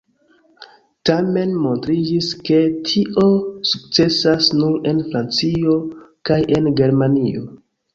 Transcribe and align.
Tamen 1.09 1.51
montriĝis, 1.65 2.31
ke 2.49 2.59
tio 2.89 3.27
sukcesas 3.75 4.51
nur 4.59 4.83
en 4.95 5.07
Francio 5.15 5.81
kaj 6.33 6.45
en 6.61 6.77
Germanio. 6.85 7.51